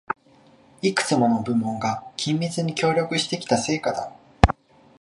[0.81, 4.11] いくつもの部門が緊密に協力してきた成果だ